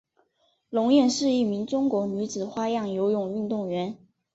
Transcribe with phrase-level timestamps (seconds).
[0.71, 3.99] 龙艳是一名中国女子花样游泳运动员。